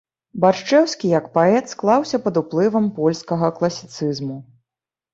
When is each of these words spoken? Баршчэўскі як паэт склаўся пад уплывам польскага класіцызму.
Баршчэўскі 0.45 1.11
як 1.19 1.25
паэт 1.35 1.69
склаўся 1.75 2.23
пад 2.25 2.41
уплывам 2.43 2.91
польскага 2.99 3.55
класіцызму. 3.63 4.45